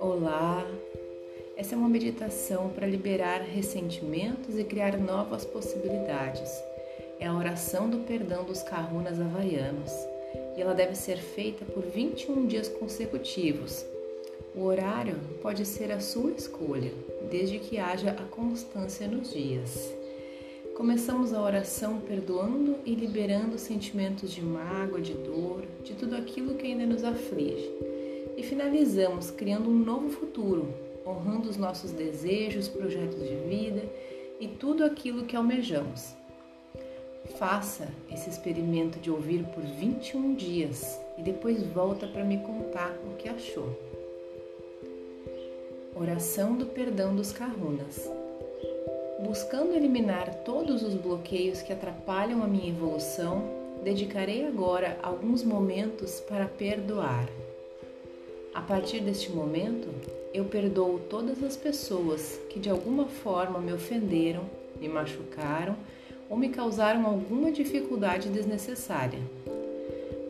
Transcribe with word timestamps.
Olá, 0.00 0.66
essa 1.56 1.74
é 1.74 1.78
uma 1.78 1.88
meditação 1.88 2.68
para 2.70 2.86
liberar 2.86 3.40
ressentimentos 3.40 4.58
e 4.58 4.64
criar 4.64 4.98
novas 4.98 5.46
possibilidades. 5.46 6.50
É 7.18 7.26
a 7.26 7.34
oração 7.34 7.88
do 7.88 8.00
perdão 8.00 8.44
dos 8.44 8.62
kahunas 8.62 9.18
havaianos 9.18 9.90
e 10.56 10.60
ela 10.60 10.74
deve 10.74 10.94
ser 10.94 11.16
feita 11.16 11.64
por 11.64 11.84
21 11.84 12.46
dias 12.46 12.68
consecutivos. 12.68 13.86
O 14.54 14.64
horário 14.64 15.16
pode 15.40 15.64
ser 15.64 15.90
a 15.92 16.00
sua 16.00 16.32
escolha, 16.32 16.92
desde 17.30 17.58
que 17.58 17.78
haja 17.78 18.10
a 18.10 18.24
constância 18.24 19.08
nos 19.08 19.32
dias. 19.32 20.03
Começamos 20.76 21.32
a 21.32 21.40
oração 21.40 22.00
perdoando 22.00 22.74
e 22.84 22.96
liberando 22.96 23.56
sentimentos 23.58 24.32
de 24.32 24.42
mágoa, 24.42 25.00
de 25.00 25.14
dor, 25.14 25.62
de 25.84 25.94
tudo 25.94 26.16
aquilo 26.16 26.56
que 26.56 26.66
ainda 26.66 26.84
nos 26.84 27.04
aflige. 27.04 27.70
E 28.36 28.42
finalizamos 28.42 29.30
criando 29.30 29.70
um 29.70 29.78
novo 29.78 30.10
futuro, 30.10 30.74
honrando 31.06 31.48
os 31.48 31.56
nossos 31.56 31.92
desejos, 31.92 32.66
projetos 32.66 33.22
de 33.22 33.36
vida 33.36 33.84
e 34.40 34.48
tudo 34.48 34.84
aquilo 34.84 35.26
que 35.26 35.36
almejamos. 35.36 36.12
Faça 37.38 37.88
esse 38.10 38.28
experimento 38.28 38.98
de 38.98 39.12
ouvir 39.12 39.44
por 39.54 39.62
21 39.62 40.34
dias 40.34 41.00
e 41.16 41.22
depois 41.22 41.62
volta 41.62 42.08
para 42.08 42.24
me 42.24 42.38
contar 42.38 42.98
o 43.06 43.14
que 43.16 43.28
achou. 43.28 43.78
Oração 45.94 46.56
do 46.56 46.66
perdão 46.66 47.14
dos 47.14 47.32
kahunas. 47.32 48.23
Buscando 49.24 49.74
eliminar 49.74 50.42
todos 50.44 50.82
os 50.82 50.92
bloqueios 50.92 51.62
que 51.62 51.72
atrapalham 51.72 52.42
a 52.42 52.46
minha 52.46 52.68
evolução, 52.68 53.42
dedicarei 53.82 54.44
agora 54.44 54.98
alguns 55.02 55.42
momentos 55.42 56.20
para 56.20 56.44
perdoar. 56.44 57.26
A 58.52 58.60
partir 58.60 59.00
deste 59.00 59.32
momento, 59.32 59.88
eu 60.34 60.44
perdoo 60.44 61.00
todas 61.08 61.42
as 61.42 61.56
pessoas 61.56 62.38
que 62.50 62.60
de 62.60 62.68
alguma 62.68 63.06
forma 63.06 63.58
me 63.60 63.72
ofenderam, 63.72 64.44
me 64.78 64.88
machucaram 64.88 65.74
ou 66.28 66.36
me 66.36 66.50
causaram 66.50 67.06
alguma 67.06 67.50
dificuldade 67.50 68.28
desnecessária. 68.28 69.20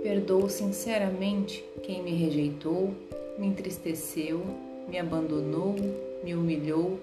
Perdoo 0.00 0.48
sinceramente 0.48 1.64
quem 1.82 2.04
me 2.04 2.12
rejeitou, 2.12 2.94
me 3.36 3.48
entristeceu, 3.48 4.46
me 4.88 4.96
abandonou, 4.96 5.74
me 6.22 6.36
humilhou, 6.36 7.00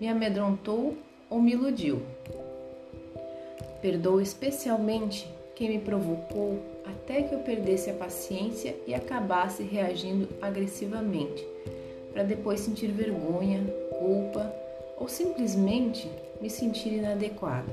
me 0.00 0.08
amedrontou 0.08 0.96
ou 1.30 1.40
me 1.40 1.52
iludiu. 1.52 2.02
Perdoo 3.80 4.20
especialmente 4.20 5.26
quem 5.54 5.70
me 5.70 5.78
provocou 5.78 6.58
até 6.84 7.22
que 7.22 7.34
eu 7.34 7.38
perdesse 7.38 7.88
a 7.88 7.94
paciência 7.94 8.74
e 8.86 8.92
acabasse 8.92 9.62
reagindo 9.62 10.28
agressivamente, 10.42 11.46
para 12.12 12.24
depois 12.24 12.60
sentir 12.60 12.88
vergonha, 12.88 13.64
culpa 13.98 14.52
ou 14.98 15.08
simplesmente 15.08 16.10
me 16.40 16.50
sentir 16.50 16.92
inadequada. 16.94 17.72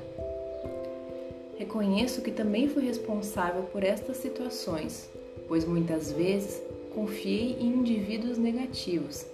Reconheço 1.58 2.22
que 2.22 2.30
também 2.30 2.68
fui 2.68 2.84
responsável 2.84 3.64
por 3.64 3.82
estas 3.82 4.18
situações, 4.18 5.10
pois 5.48 5.64
muitas 5.64 6.12
vezes 6.12 6.62
confiei 6.94 7.56
em 7.60 7.66
indivíduos 7.66 8.38
negativos. 8.38 9.26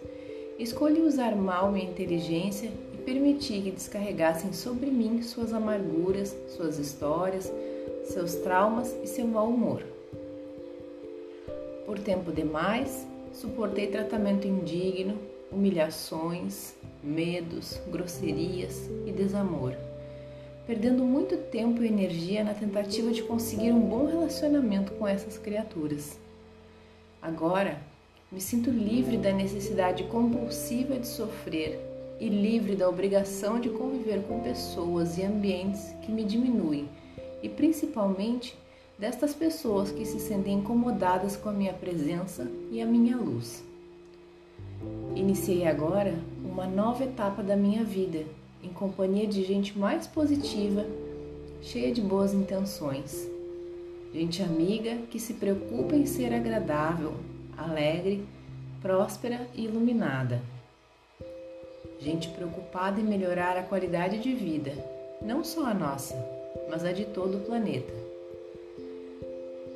Escolhi 0.59 1.01
usar 1.01 1.37
mal 1.37 1.71
minha 1.71 1.91
inteligência 1.91 2.71
permiti 3.05 3.61
que 3.61 3.71
descarregassem 3.71 4.53
sobre 4.53 4.91
mim 4.91 5.23
suas 5.23 5.53
amarguras, 5.53 6.35
suas 6.49 6.79
histórias, 6.79 7.53
seus 8.05 8.35
traumas 8.37 8.95
e 9.03 9.07
seu 9.07 9.27
mau 9.27 9.49
humor. 9.49 9.83
Por 11.87 11.99
tempo 11.99 12.33
demais, 12.33 13.07
suportei 13.33 13.89
tratamento 13.89 14.47
indigno, 14.47 15.19
humilhações, 15.53 16.75
medos, 17.03 17.81
grosserias 17.91 18.89
e 19.07 19.13
desamor 19.13 19.75
perdendo 20.67 21.05
muito 21.05 21.37
tempo 21.37 21.83
e 21.83 21.87
energia 21.87 22.43
na 22.43 22.55
tentativa 22.55 23.13
de 23.13 23.23
conseguir 23.23 23.71
um 23.71 23.81
bom 23.81 24.07
relacionamento 24.07 24.93
com 24.93 25.07
essas 25.07 25.37
criaturas. 25.37 26.19
Agora, 27.21 27.79
me 28.33 28.41
sinto 28.41 28.71
livre 28.71 29.19
da 29.19 29.33
necessidade 29.33 30.05
compulsiva 30.05 30.99
de 30.99 31.07
sofrer 31.07 31.79
e 32.21 32.29
livre 32.29 32.77
da 32.77 32.89
obrigação 32.89 33.59
de 33.59 33.69
conviver 33.71 34.23
com 34.25 34.41
pessoas 34.41 35.19
e 35.19 35.25
ambientes 35.25 35.95
que 36.03 36.13
me 36.13 36.25
diminuem 36.25 36.89
e 37.43 37.49
principalmente 37.49 38.57
destas 38.99 39.35
pessoas 39.35 39.91
que 39.91 40.05
se 40.05 40.21
sentem 40.21 40.59
incomodadas 40.59 41.37
com 41.37 41.49
a 41.49 41.53
minha 41.53 41.73
presença 41.73 42.49
e 42.71 42.81
a 42.81 42.87
minha 42.87 43.17
luz. 43.17 43.65
Iniciei 45.15 45.67
agora 45.67 46.15
uma 46.45 46.67
nova 46.67 47.05
etapa 47.05 47.43
da 47.43 47.57
minha 47.57 47.85
vida 47.85 48.25
em 48.63 48.69
companhia 48.69 49.27
de 49.27 49.45
gente 49.45 49.79
mais 49.79 50.07
positiva, 50.07 50.87
cheia 51.61 51.93
de 51.93 52.01
boas 52.01 52.33
intenções. 52.33 53.29
Gente 54.13 54.43
amiga 54.43 54.97
que 55.11 55.19
se 55.19 55.35
preocupa 55.35 55.95
em 55.95 56.07
ser 56.07 56.33
agradável, 56.33 57.15
alegre, 57.57 58.25
próspera 58.81 59.49
e 59.55 59.65
iluminada. 59.65 60.41
Gente 62.05 62.29
preocupada 62.29 63.01
em 63.01 63.05
melhorar 63.05 63.57
a 63.57 63.63
qualidade 63.63 64.19
de 64.19 64.35
vida, 64.35 64.73
não 65.23 65.43
só 65.43 65.65
a 65.65 65.73
nossa, 65.73 66.15
mas 66.69 66.85
a 66.85 66.93
de 66.93 67.07
todo 67.07 67.39
o 67.39 67.41
planeta. 67.41 67.95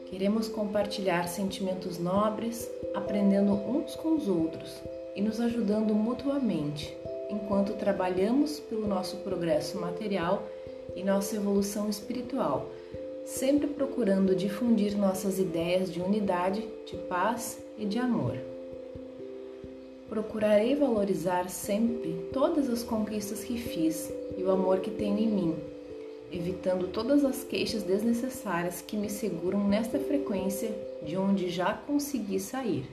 Queremos 0.04 0.46
compartilhar 0.46 1.26
sentimentos 1.26 1.98
nobres, 1.98 2.70
aprendendo 2.94 3.54
uns 3.54 3.96
com 3.96 4.14
os 4.14 4.28
outros 4.28 4.76
e 5.16 5.22
nos 5.22 5.40
ajudando 5.40 5.94
mutuamente 5.94 6.94
enquanto 7.30 7.78
trabalhamos 7.78 8.60
pelo 8.60 8.86
nosso 8.86 9.16
progresso 9.18 9.80
material 9.80 10.46
e 10.94 11.02
nossa 11.02 11.34
evolução 11.34 11.88
espiritual, 11.88 12.68
sempre 13.24 13.68
procurando 13.68 14.36
difundir 14.36 14.98
nossas 14.98 15.38
ideias 15.38 15.90
de 15.90 16.02
unidade, 16.02 16.68
de 16.84 16.98
paz 17.08 17.58
e 17.78 17.86
de 17.86 17.98
amor. 17.98 18.36
Procurarei 20.08 20.74
valorizar 20.74 21.50
sempre 21.50 22.30
todas 22.32 22.70
as 22.70 22.82
conquistas 22.82 23.44
que 23.44 23.58
fiz 23.58 24.10
e 24.38 24.42
o 24.42 24.50
amor 24.50 24.80
que 24.80 24.90
tenho 24.90 25.18
em 25.18 25.28
mim, 25.28 25.54
evitando 26.32 26.88
todas 26.88 27.24
as 27.24 27.44
queixas 27.44 27.82
desnecessárias 27.82 28.80
que 28.80 28.96
me 28.96 29.10
seguram 29.10 29.68
nesta 29.68 29.98
frequência 29.98 30.74
de 31.02 31.16
onde 31.16 31.50
já 31.50 31.74
consegui 31.74 32.40
sair. 32.40 32.86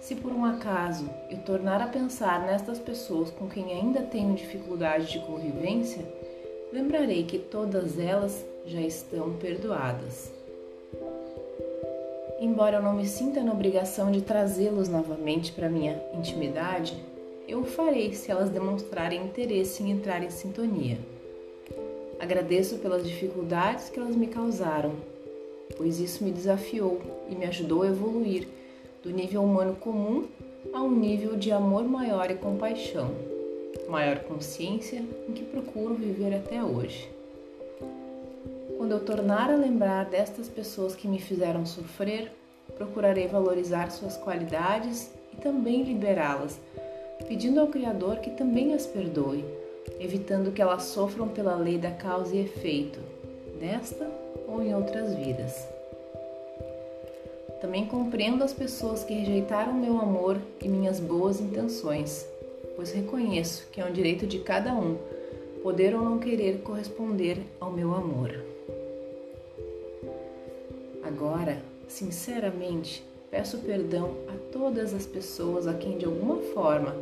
Se 0.00 0.14
por 0.14 0.32
um 0.32 0.44
acaso 0.44 1.08
eu 1.30 1.38
tornar 1.38 1.80
a 1.80 1.88
pensar 1.88 2.46
nestas 2.46 2.78
pessoas 2.78 3.30
com 3.30 3.48
quem 3.48 3.72
ainda 3.72 4.02
tenho 4.02 4.34
dificuldade 4.34 5.12
de 5.12 5.20
convivência, 5.20 6.04
lembrarei 6.72 7.24
que 7.24 7.38
todas 7.38 7.98
elas 7.98 8.44
já 8.64 8.80
estão 8.80 9.34
perdoadas. 9.34 10.32
Embora 12.38 12.76
eu 12.76 12.82
não 12.82 12.92
me 12.92 13.06
sinta 13.06 13.42
na 13.42 13.52
obrigação 13.52 14.12
de 14.12 14.20
trazê-los 14.20 14.90
novamente 14.90 15.52
para 15.52 15.70
minha 15.70 15.98
intimidade, 16.12 16.94
eu 17.48 17.60
o 17.60 17.64
farei 17.64 18.12
se 18.12 18.30
elas 18.30 18.50
demonstrarem 18.50 19.24
interesse 19.24 19.82
em 19.82 19.90
entrar 19.90 20.22
em 20.22 20.28
sintonia. 20.28 20.98
Agradeço 22.20 22.76
pelas 22.76 23.06
dificuldades 23.06 23.88
que 23.88 23.98
elas 23.98 24.14
me 24.14 24.26
causaram, 24.26 24.92
pois 25.78 25.98
isso 25.98 26.24
me 26.24 26.30
desafiou 26.30 27.00
e 27.30 27.34
me 27.34 27.46
ajudou 27.46 27.82
a 27.82 27.88
evoluir 27.88 28.46
do 29.02 29.10
nível 29.10 29.42
humano 29.42 29.74
comum 29.76 30.26
a 30.74 30.82
um 30.82 30.90
nível 30.90 31.36
de 31.36 31.50
amor 31.50 31.84
maior 31.84 32.30
e 32.30 32.34
compaixão, 32.34 33.14
maior 33.88 34.18
consciência 34.20 35.02
em 35.26 35.32
que 35.32 35.44
procuro 35.44 35.94
viver 35.94 36.34
até 36.34 36.62
hoje. 36.62 37.15
Quando 38.76 38.92
eu 38.92 39.00
tornar 39.00 39.50
a 39.50 39.56
lembrar 39.56 40.04
destas 40.04 40.48
pessoas 40.48 40.94
que 40.94 41.08
me 41.08 41.18
fizeram 41.18 41.64
sofrer, 41.64 42.30
procurarei 42.76 43.26
valorizar 43.26 43.90
suas 43.90 44.16
qualidades 44.18 45.10
e 45.32 45.36
também 45.36 45.82
liberá-las, 45.82 46.60
pedindo 47.26 47.58
ao 47.58 47.68
Criador 47.68 48.18
que 48.18 48.30
também 48.30 48.74
as 48.74 48.86
perdoe, 48.86 49.44
evitando 49.98 50.52
que 50.52 50.60
elas 50.60 50.84
sofram 50.84 51.28
pela 51.28 51.56
lei 51.56 51.78
da 51.78 51.90
causa 51.90 52.36
e 52.36 52.40
efeito, 52.40 53.00
desta 53.58 54.10
ou 54.46 54.62
em 54.62 54.74
outras 54.74 55.14
vidas. 55.14 55.66
Também 57.60 57.86
compreendo 57.86 58.44
as 58.44 58.52
pessoas 58.52 59.02
que 59.02 59.14
rejeitaram 59.14 59.72
meu 59.72 59.98
amor 59.98 60.36
e 60.62 60.68
minhas 60.68 61.00
boas 61.00 61.40
intenções, 61.40 62.26
pois 62.76 62.92
reconheço 62.92 63.66
que 63.72 63.80
é 63.80 63.86
um 63.86 63.92
direito 63.92 64.26
de 64.26 64.40
cada 64.40 64.74
um 64.74 64.98
poder 65.62 65.96
ou 65.96 66.02
não 66.02 66.18
querer 66.18 66.60
corresponder 66.60 67.38
ao 67.58 67.72
meu 67.72 67.94
amor. 67.94 68.55
Agora, 71.26 71.60
sinceramente, 71.88 73.02
peço 73.32 73.58
perdão 73.58 74.14
a 74.28 74.52
todas 74.52 74.94
as 74.94 75.04
pessoas 75.06 75.66
a 75.66 75.74
quem 75.74 75.98
de 75.98 76.04
alguma 76.04 76.36
forma, 76.54 76.94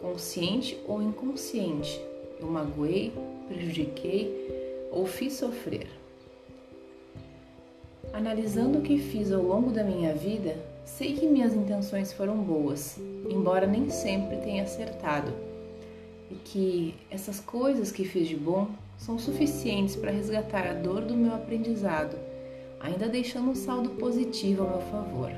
consciente 0.00 0.76
ou 0.84 1.00
inconsciente, 1.00 2.00
eu 2.40 2.48
magoei, 2.48 3.12
prejudiquei 3.46 4.88
ou 4.90 5.06
fiz 5.06 5.34
sofrer. 5.34 5.86
Analisando 8.12 8.80
o 8.80 8.82
que 8.82 8.98
fiz 8.98 9.30
ao 9.30 9.44
longo 9.44 9.70
da 9.70 9.84
minha 9.84 10.12
vida, 10.12 10.56
sei 10.84 11.14
que 11.14 11.26
minhas 11.26 11.54
intenções 11.54 12.12
foram 12.12 12.38
boas, 12.38 12.98
embora 13.30 13.64
nem 13.64 13.88
sempre 13.90 14.38
tenha 14.38 14.64
acertado, 14.64 15.32
e 16.28 16.34
que 16.34 16.96
essas 17.08 17.38
coisas 17.38 17.92
que 17.92 18.04
fiz 18.04 18.26
de 18.26 18.36
bom 18.36 18.66
são 18.98 19.20
suficientes 19.20 19.94
para 19.94 20.10
resgatar 20.10 20.66
a 20.66 20.74
dor 20.74 21.02
do 21.02 21.14
meu 21.14 21.32
aprendizado, 21.32 22.31
ainda 22.82 23.08
deixando 23.08 23.50
um 23.50 23.54
saldo 23.54 23.90
positivo 23.90 24.64
ao 24.64 24.70
meu 24.70 24.80
favor. 24.80 25.30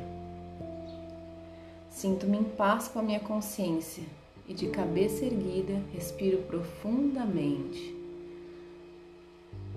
Sinto-me 1.90 2.38
em 2.38 2.44
paz 2.44 2.88
com 2.88 2.98
a 2.98 3.02
minha 3.02 3.20
consciência 3.20 4.02
e, 4.48 4.54
de 4.54 4.68
cabeça 4.68 5.24
erguida, 5.24 5.80
respiro 5.92 6.38
profundamente. 6.38 7.94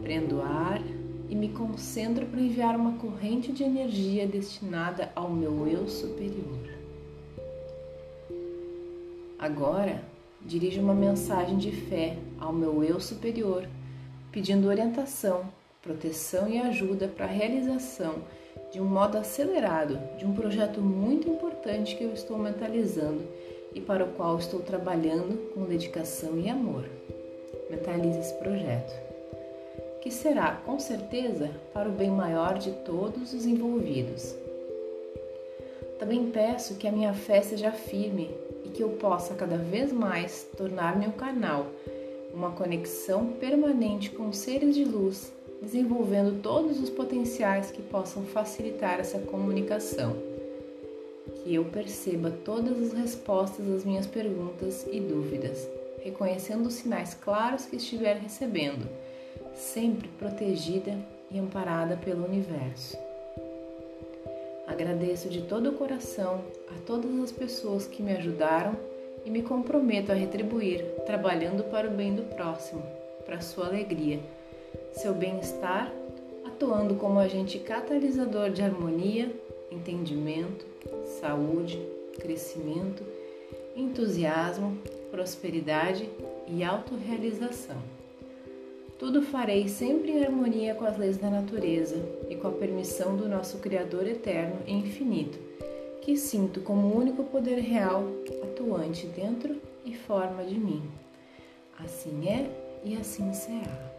Prendo 0.01 0.41
ar 0.41 0.81
e 1.29 1.35
me 1.35 1.49
concentro 1.49 2.25
para 2.25 2.39
enviar 2.39 2.75
uma 2.75 2.93
corrente 2.93 3.51
de 3.51 3.63
energia 3.63 4.25
destinada 4.25 5.11
ao 5.15 5.29
meu 5.29 5.67
eu 5.67 5.87
superior. 5.87 6.77
Agora, 9.37 10.03
dirijo 10.41 10.81
uma 10.81 10.93
mensagem 10.93 11.57
de 11.57 11.71
fé 11.71 12.17
ao 12.39 12.53
meu 12.53 12.83
eu 12.83 12.99
superior, 12.99 13.67
pedindo 14.31 14.67
orientação, 14.67 15.45
proteção 15.87 16.49
e 16.49 16.57
ajuda 16.57 17.07
para 17.07 17.23
a 17.23 17.29
realização 17.29 18.15
de 18.73 18.81
um 18.81 18.85
modo 18.85 19.17
acelerado 19.17 19.97
de 20.17 20.25
um 20.25 20.33
projeto 20.33 20.81
muito 20.81 21.29
importante 21.29 21.95
que 21.95 22.03
eu 22.03 22.11
estou 22.11 22.37
mentalizando 22.37 23.21
e 23.73 23.79
para 23.79 24.03
o 24.03 24.11
qual 24.11 24.37
estou 24.37 24.59
trabalhando 24.59 25.53
com 25.53 25.63
dedicação 25.63 26.37
e 26.37 26.49
amor. 26.49 26.83
Mentalize 27.69 28.19
esse 28.19 28.33
projeto 28.33 29.07
que 30.01 30.11
será, 30.11 30.61
com 30.65 30.77
certeza, 30.79 31.49
para 31.73 31.89
o 31.89 31.91
bem 31.91 32.09
maior 32.09 32.57
de 32.57 32.71
todos 32.71 33.33
os 33.33 33.45
envolvidos. 33.45 34.35
Também 35.99 36.29
peço 36.31 36.75
que 36.75 36.87
a 36.87 36.91
minha 36.91 37.13
fé 37.13 37.41
seja 37.41 37.71
firme 37.71 38.29
e 38.63 38.69
que 38.69 38.83
eu 38.83 38.89
possa 38.89 39.33
cada 39.35 39.57
vez 39.57 39.91
mais 39.91 40.47
tornar-me 40.55 41.07
um 41.07 41.11
canal, 41.11 41.67
uma 42.33 42.51
conexão 42.51 43.27
permanente 43.39 44.11
com 44.11 44.31
seres 44.31 44.75
de 44.75 44.85
luz, 44.85 45.33
desenvolvendo 45.61 46.41
todos 46.41 46.79
os 46.81 46.89
potenciais 46.89 47.71
que 47.71 47.81
possam 47.81 48.23
facilitar 48.23 48.99
essa 48.99 49.19
comunicação. 49.19 50.15
Que 51.35 51.55
eu 51.55 51.65
perceba 51.65 52.31
todas 52.31 52.81
as 52.81 52.93
respostas 52.93 53.67
às 53.69 53.83
minhas 53.83 54.07
perguntas 54.07 54.85
e 54.91 54.99
dúvidas, 54.99 55.67
reconhecendo 56.03 56.67
os 56.67 56.75
sinais 56.75 57.13
claros 57.13 57.65
que 57.65 57.75
estiver 57.75 58.17
recebendo 58.17 58.87
sempre 59.53 60.07
protegida 60.19 60.97
e 61.31 61.39
amparada 61.39 61.97
pelo 61.97 62.25
universo. 62.25 62.97
Agradeço 64.67 65.29
de 65.29 65.41
todo 65.41 65.69
o 65.69 65.73
coração 65.73 66.43
a 66.69 66.79
todas 66.85 67.17
as 67.19 67.31
pessoas 67.31 67.87
que 67.87 68.03
me 68.03 68.13
ajudaram 68.13 68.77
e 69.25 69.31
me 69.31 69.41
comprometo 69.41 70.11
a 70.11 70.15
retribuir, 70.15 70.85
trabalhando 71.05 71.63
para 71.63 71.87
o 71.87 71.91
bem 71.91 72.15
do 72.15 72.23
próximo, 72.23 72.83
para 73.25 73.41
sua 73.41 73.67
alegria, 73.67 74.19
seu 74.97 75.13
bem-estar, 75.13 75.93
atuando 76.43 76.95
como 76.95 77.19
agente 77.19 77.59
catalisador 77.59 78.49
de 78.49 78.63
harmonia, 78.63 79.31
entendimento, 79.71 80.65
saúde, 81.21 81.79
crescimento, 82.19 83.03
entusiasmo, 83.75 84.75
prosperidade 85.11 86.09
e 86.47 86.63
autorrealização. 86.63 87.77
Tudo 88.97 89.21
farei 89.21 89.67
sempre 89.67 90.13
em 90.13 90.23
harmonia 90.23 90.73
com 90.73 90.85
as 90.85 90.97
leis 90.97 91.17
da 91.17 91.29
natureza 91.29 92.03
e 92.27 92.35
com 92.35 92.47
a 92.47 92.51
permissão 92.51 93.15
do 93.15 93.29
nosso 93.29 93.59
Criador 93.59 94.07
eterno 94.07 94.57
e 94.65 94.73
infinito, 94.73 95.37
que 96.01 96.17
sinto 96.17 96.61
como 96.61 96.87
o 96.87 96.97
único 96.97 97.23
poder 97.23 97.59
real 97.59 98.03
atuante 98.41 99.05
dentro 99.05 99.61
e 99.85 99.95
forma 99.95 100.43
de 100.43 100.59
mim. 100.59 100.81
Assim 101.77 102.27
é 102.27 102.49
e 102.83 102.95
assim 102.95 103.31
será. 103.31 103.96